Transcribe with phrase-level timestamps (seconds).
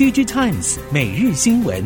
[0.00, 1.84] DigiTimes 每日新闻，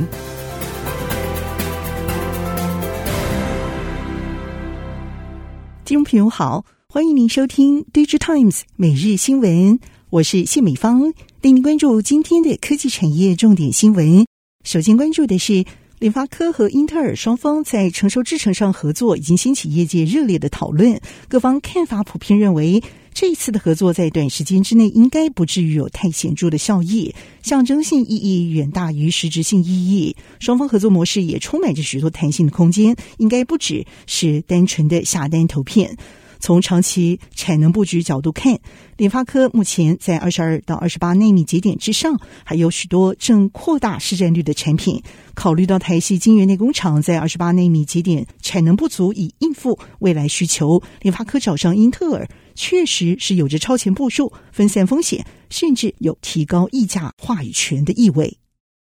[5.84, 9.80] 听众朋友好，欢迎您收听 DigiTimes 每日新闻，
[10.10, 14.24] 我是谢美芳，带您关注今天的科技产业重点新闻。
[14.62, 15.64] 首先关注的是。
[16.00, 21.00] 联发科和英特尔双方在成熟制程上合作，已经掀起业界热烈的讨论。
[21.28, 22.82] 各方看法普遍认为，
[23.14, 27.14] 这一次的合作在短时间之内应该不至于有太显著的效益，
[27.44, 30.16] 象征性意义远大于实质性意义。
[30.40, 35.96] 双方合作模式也充满着许多弹性的空间，应该不只是单纯的下单投片。
[36.40, 38.58] 从长期产能布局角度看，
[38.96, 45.00] 联发科目前在二十二到二十八纳米节点之上，还有许多正扩大市占率的产品。
[45.34, 58.38] 考虑到台系晶圆代工厂在二十八纳米节点产能不足以应付未来需求，联发科找上英特尔，确实是有着超前部署、分散风险，甚至有提高溢价话语权的意味。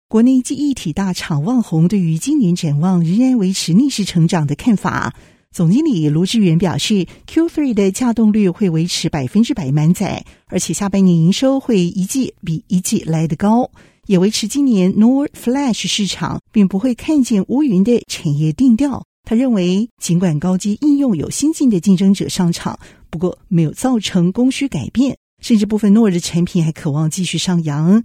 [0.07, 5.15] 国内记忆体大厂旺宏对于今年展望仍然维持逆势成长的看法。
[5.53, 13.69] 总经理卢志远表示，Q3 的稼动率会维持百分之百满载，而且下半年营收会一季比一季来得高，
[14.07, 19.03] 也维持今年 NOR Flash 市场并不会看见乌云的产业定调。
[19.23, 22.79] 他认为，尽管高阶应用有新进的竞争者上场，
[23.11, 28.03] 不过没有造成供需改变，甚至部分 NOR 的产品还渴望继续上扬。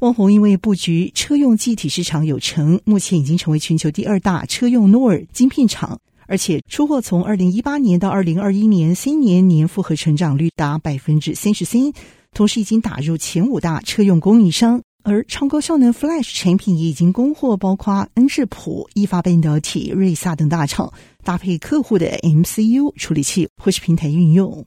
[0.00, 6.00] 旺宏因为布局车用气体市场有成，目前已经成为全球第二大车用诺尔晶片厂。
[6.26, 11.92] 而且出货从二零一八年到二零二一年三年年复合成长率达百分之三十三，
[12.32, 20.92] 同时已经打入前五大车用供应商，而超高效能 Flash 产品也已经供货，包括恩智浦、意法半导体、瑞萨等大厂，
[21.24, 24.66] 搭配客户的 MCU 处理器或是平台运用。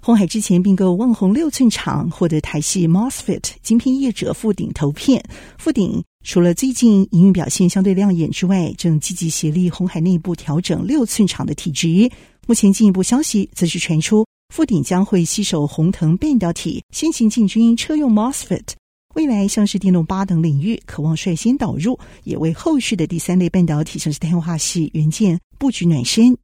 [0.00, 5.22] 鸿海之前并购万宏六寸厂，获得台系 MOSFET 晶片业者富鼎投片，
[5.58, 6.02] 富鼎。
[6.24, 12.10] 除了最近营运表现相对亮眼之外，正积极协力鸿海内部调整六寸厂的体质。
[12.46, 14.26] 目前进一步消息则是传出，
[14.58, 18.64] 富鼎将会携手鸿腾半导体，先行进军车用 MOSFET，
[19.14, 26.36] 未来像是电动八等领域，渴望率先导入，也为后续的第三类半导体，像是碳化矽元件布局暖身。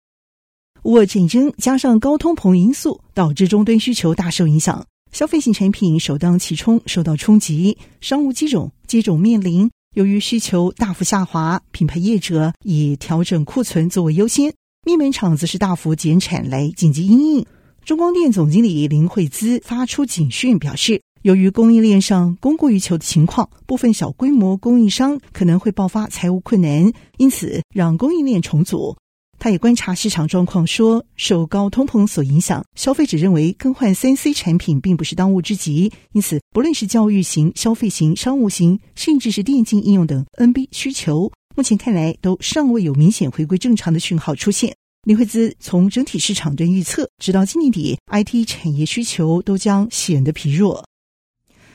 [0.85, 4.87] 乌俄战争加上高通膨因素，导致终端需求大受影响。
[5.11, 9.71] 消费型产品首当其冲受到冲击，商务机种接种面临。
[9.97, 14.53] 由于需求大幅下滑，品牌业者以调整库存作为优先，
[14.85, 17.47] 面板厂则是大幅减产来紧急应应。
[17.85, 28.97] 中光电总经理林慧姿发出警讯，表示，由于供应链上供过于求的情况，部分小规模供应商可能会爆发财务困难，因此让供应链重组。
[29.39, 44.75] 他也观察市场状况，说受高通膨所影响，消费者认为更换三 C 产品并不是当务之急，因此不论是教育型、消费型、商务型，甚至是电竞应用等 NB 需求，目前看来都尚未有明显回归正常的讯号出现。
[45.05, 50.83] 林慧姿从整体市场端预测，直到今年底，IT 产业需求都将显得疲弱。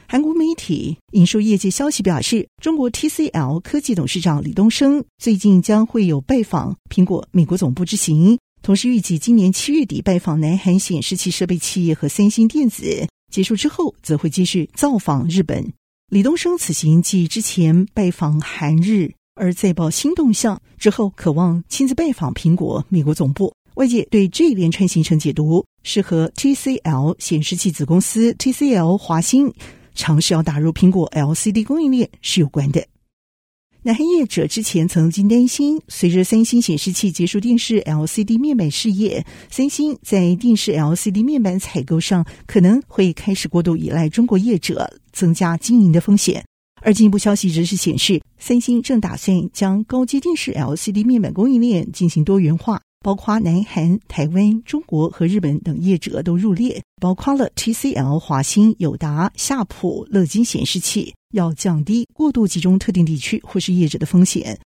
[0.07, 15.71] 韩国媒体引述业界消息表示，中国 TCL 科技董事长李东生最近将会有拜访苹果美国总部之行，同时预计今年七月底拜访南韩显示器设备企业和三星电子，结束之后则会继续造访日本。
[16.11, 23.51] 李东生此行继之前拜访韩日，而再报新动向之后，渴望亲自拜访苹果美国总部。
[23.75, 29.51] 外界对这一连串行程解读是和 TCL 显示器子公司 TCL 华星。
[29.95, 32.85] 尝试要打入苹果 LCD 供应链是有关的。
[33.81, 46.43] 南黑业者之前曾经担心，随着三星显示器结束电视 LCD 面板事业，三星在电视 LCD 面板采购上可能会开始过度依赖中国业者，增加经营的风险。
[46.81, 52.81] 而进一步消息则是显示，三星正打算将高阶电视 LCD 面板供应链进行多元化。
[53.01, 64.59] 包括南韩、台湾、中国和日本等业者都入列，包括了 TCL、华星、友达、夏普、乐金显示器，要降低过度集中特定地区或是业者的风险。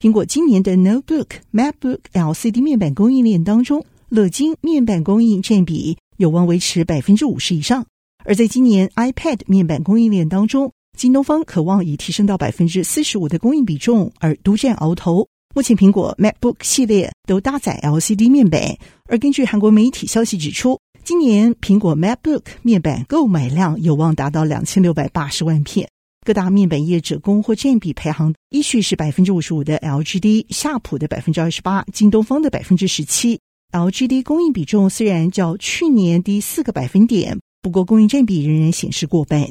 [0.00, 7.84] 苹果今年的 Notebook、MacBook LCD 面板供应链当中，乐金面板供应占比有望维持百分之五十以上；
[8.24, 15.28] 而在今年 iPad 面板供应链当中，京东方渴望以提升到百分之四十五的供应比重而独占鳌头。
[15.54, 25.88] 目前，苹果 MacBook 系列都搭载 LCD 面板，而根据韩国媒体消息指出，今年苹果 MacBook 面板购买量有望达到两千六百八十万片。
[26.24, 33.38] 各大面板业者供货占比排行依序是百分之五十五的 LGD、夏普的百分之二十八、京东方的百分之十七。
[33.72, 39.46] LGD 供应比重虽然较去年低四个百分点，不过供应占比仍然显示过半。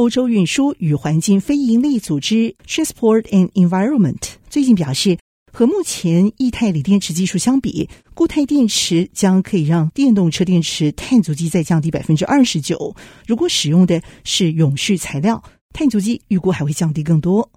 [0.00, 4.16] 欧洲运输与环境非营利组织 Transport and Environment
[4.48, 5.18] 最近表示，
[5.52, 12.96] 和目前液态锂电池技术相比，固态电池将可以让电动车电池碳足迹再降低百分之二十九。
[13.26, 15.44] 如果使用的是永续材料，
[15.74, 17.50] 碳足迹预估还会降低更多。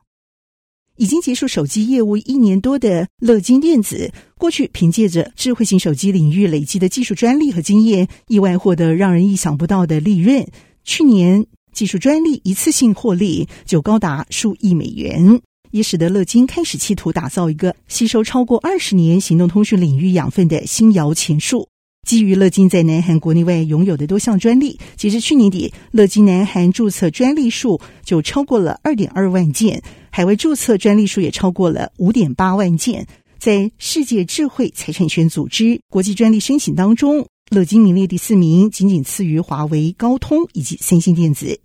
[0.97, 10.45] 已经结束手机业务一年多的乐金电子，过去凭借着智慧型手机领域累积的技术专利和经验，意外获得让人意想不到的利润。
[10.83, 15.41] 去年技术专利一次性获利就高达数亿美元，
[15.71, 21.67] 也使得乐金开始企图打造一个吸收超过二十年行动通讯领域养分的新摇钱树。
[22.07, 29.81] 基于乐金在南韩国内外拥有的多项专利，截至去年底，乐金南韩注册专利数就超过了二点二万件。
[30.11, 33.07] 海外注册专利数也超过了五点八万件，
[33.43, 41.59] 在世界智慧财产权组织国际专利申请当中，乐金名列第四名，仅仅次于华为、高通以及三星电子。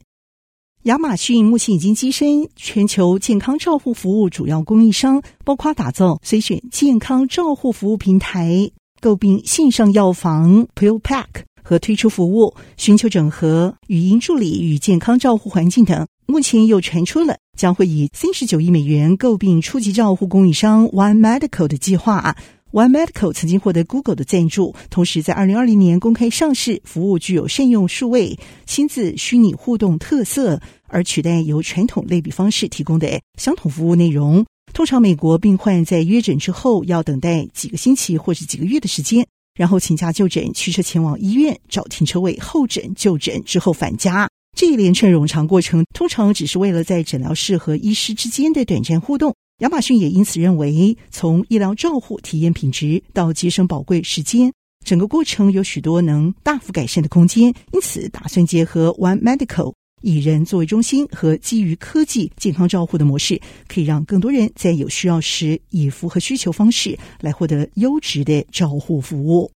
[0.82, 8.69] 亚马逊目前已经跻身全球健康照护服务主要供应商，包括打造随选健康照护服务平台、
[9.00, 11.26] 购并线上药房 PillPack
[11.62, 16.08] 和推出服务，寻求整合语音助理与健康照护环境等。
[16.30, 22.36] 目前又传出了将会以三十九亿美元购并初级照护供应商 One Medical 的计划。
[22.70, 34.44] One Medical 曾经获得 Google 的赞助，同时在二零二零年公开上市，服务具有善用数位、亲自、虚拟互动特色，而取代由传统类比方式提供的相同服务内容。
[34.74, 39.26] 通常美国病患在约诊之后要等待几个星期或者几个月的时间，
[39.58, 44.28] 然后请假就诊，驱车前往医院找停车位候诊就诊之后返家。
[44.56, 49.34] 这一连串冗长过程，通常只是为了在诊疗室和医师之间的短暂互动。
[49.58, 54.52] 亚马逊也因此认为，从医疗照护体验品质到节省宝贵时间，
[54.84, 57.54] 整个过程有许多能大幅改善的空间。
[57.72, 69.50] 因此，打算结合 One Medical 以人作为中心和基于科技健康照护的模式，可以让更多人在有需要时以符合需求方式来获得优质的照护服务。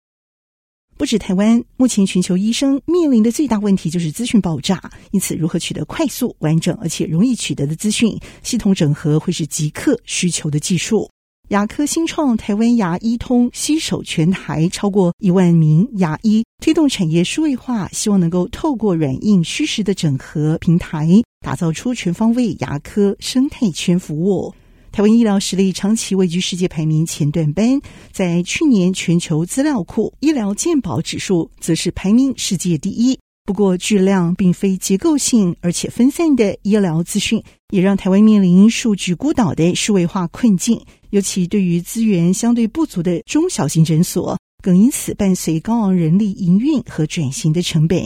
[1.00, 4.78] 不止台湾，目前全球医生面临的最大问题就是资讯爆炸。
[5.12, 11.10] 因此，如何取得快速、完整而且容易取得的资讯，系统整合会是极客需求的技术。
[11.48, 21.08] 牙科新创台湾牙医通携手全台超过一万名牙医，推动产业数位化，希望能够透过软硬虚实的整合平台，
[21.40, 24.54] 打造出全方位牙科生态圈服务。
[24.92, 27.80] 台湾医疗实力长期位居世界排名前段班，
[28.12, 33.18] 在去年全球资料库医疗健保指数则是排名世界第一。
[33.44, 37.42] 不过，巨量并非结构性而且分散的医疗资讯，
[37.72, 40.80] 也让台湾面临数据孤岛的数位化困境。
[41.10, 47.98] 尤其对于资源相对不足的中小型诊所，更因此伴随高昂人力营运和转型的成本。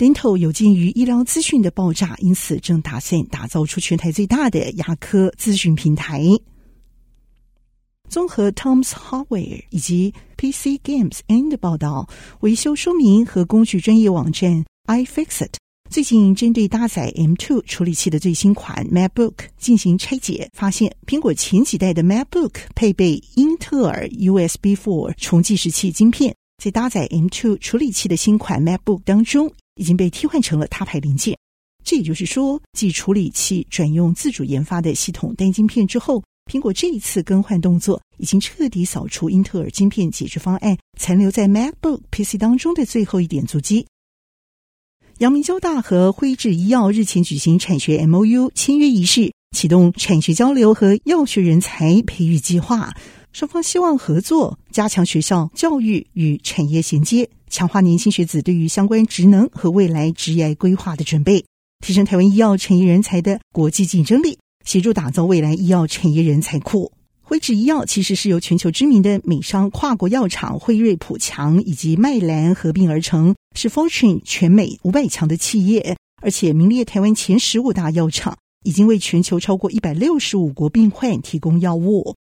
[0.00, 6.24] Dental 有鉴于医疗资讯的爆炸，因此正打算打造出全台最大的牙科资讯平台。
[8.08, 12.08] 综合 Tom's Hardware 以及 PC Games End 的报道，
[12.40, 15.52] 维修说明和工具专业网站 iFixit
[15.90, 29.52] 最近针对搭载 M2 处理器的最新款 MacBook 进行拆解，发现苹果前几代的 MacBook 配备英特尔 USB4 重计时器晶片，在搭载 M2 处理器的新款 MacBook 当中。
[29.76, 31.36] 已经被替换成了他牌零件，
[31.84, 43.86] 这也就是说，继处理器转用自主研发的系统单晶片之后，苹果这一次更换动作已经彻底扫除英特尔晶片解决方案残留在 MacBook PC 当中的最后一点足迹。
[45.18, 52.94] 阳明交大和辉智医药日前举行产学 MOU 签约仪式，启动产学交流和药学人才培育计划。
[53.32, 61.44] 双方希望合作，加强学校教育与产业衔接，强化年轻学子对于相关职能和未来职业规划的准备，
[61.84, 66.92] 提升台湾医药产业人才的国际竞争力，协助打造未来医药产业人才库。
[67.22, 82.16] 辉智医药其实是由全球知名的美商跨国药厂辉瑞、普强以及麦兰合并而成，是 Fortune 全美五百强的企业，而且名列台湾前十五大药厂，已经为全球超过一百六十五国病患提供药物。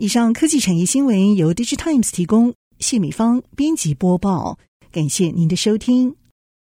[0.00, 4.56] 以上科技产业新闻由 DigiTimes 提供，谢美芳编辑播报，
[4.90, 6.16] 感谢您的收听。